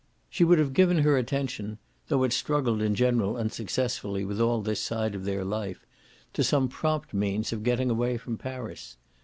She 0.31 0.43
would 0.43 0.57
have 0.57 0.73
given 0.73 0.97
her 1.03 1.15
attention 1.15 1.77
though 2.07 2.23
it 2.23 2.33
struggled 2.33 2.81
in 2.81 2.95
general 2.95 3.37
unsuccessfully 3.37 4.25
with 4.25 4.41
all 4.41 4.63
this 4.63 4.79
side 4.81 5.13
of 5.13 5.25
their 5.25 5.45
life 5.45 5.85
to 6.33 6.43
some 6.43 6.69
prompt 6.69 7.13
means 7.13 7.53
of 7.53 7.61
getting 7.61 7.91
away 7.91 8.17
from 8.17 8.35
Paris. 8.35 8.97